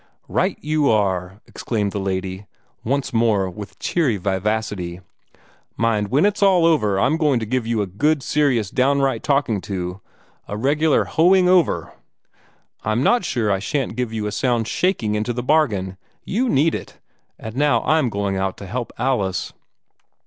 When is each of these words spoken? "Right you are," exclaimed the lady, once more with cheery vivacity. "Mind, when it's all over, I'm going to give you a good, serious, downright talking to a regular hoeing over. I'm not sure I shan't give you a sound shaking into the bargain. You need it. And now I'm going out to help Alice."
"Right 0.27 0.57
you 0.61 0.89
are," 0.89 1.41
exclaimed 1.45 1.91
the 1.91 1.99
lady, 1.99 2.47
once 2.83 3.13
more 3.13 3.47
with 3.51 3.77
cheery 3.77 4.17
vivacity. 4.17 4.99
"Mind, 5.77 6.07
when 6.07 6.25
it's 6.25 6.41
all 6.41 6.65
over, 6.65 6.99
I'm 6.99 7.17
going 7.17 7.39
to 7.39 7.45
give 7.45 7.67
you 7.67 7.83
a 7.83 7.85
good, 7.85 8.23
serious, 8.23 8.71
downright 8.71 9.21
talking 9.21 9.61
to 9.61 10.01
a 10.47 10.57
regular 10.57 11.05
hoeing 11.05 11.47
over. 11.47 11.93
I'm 12.83 13.03
not 13.03 13.23
sure 13.25 13.51
I 13.51 13.59
shan't 13.59 13.95
give 13.95 14.11
you 14.11 14.25
a 14.25 14.31
sound 14.31 14.67
shaking 14.67 15.13
into 15.13 15.33
the 15.33 15.43
bargain. 15.43 15.97
You 16.23 16.49
need 16.49 16.73
it. 16.73 16.97
And 17.37 17.55
now 17.55 17.83
I'm 17.83 18.09
going 18.09 18.35
out 18.37 18.57
to 18.57 18.65
help 18.65 18.91
Alice." 18.97 19.53